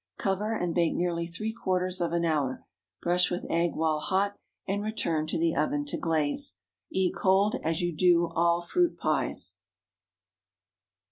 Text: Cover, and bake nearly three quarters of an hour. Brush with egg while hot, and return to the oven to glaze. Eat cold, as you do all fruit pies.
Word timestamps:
Cover, 0.17 0.55
and 0.57 0.73
bake 0.73 0.95
nearly 0.95 1.27
three 1.27 1.53
quarters 1.53 2.01
of 2.01 2.11
an 2.11 2.25
hour. 2.25 2.65
Brush 3.03 3.29
with 3.29 3.45
egg 3.51 3.75
while 3.75 3.99
hot, 3.99 4.35
and 4.67 4.81
return 4.81 5.27
to 5.27 5.37
the 5.37 5.55
oven 5.55 5.85
to 5.85 5.95
glaze. 5.99 6.57
Eat 6.89 7.13
cold, 7.15 7.57
as 7.63 7.81
you 7.81 7.95
do 7.95 8.31
all 8.35 8.63
fruit 8.63 8.97
pies. 8.97 9.57